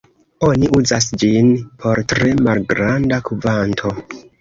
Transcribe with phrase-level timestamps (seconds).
[0.45, 1.53] Oni uzas ĝin
[1.85, 3.99] por tre malgranda kvanto.